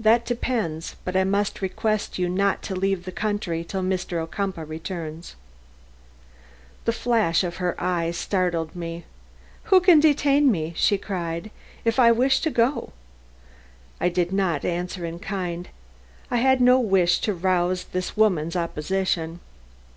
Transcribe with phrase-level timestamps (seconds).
[0.00, 0.96] "That depends.
[1.04, 4.20] But I must request you not to leave the country till Mr.
[4.20, 5.36] Ocumpaugh returns."
[6.86, 9.04] The flash of her eye startled me.
[9.70, 11.52] "Who can detain me," she cried,
[11.84, 12.92] "if I wish to go?"
[14.00, 15.68] I did not answer in kind.
[16.32, 19.38] I had no wish to rouse this woman's opposition.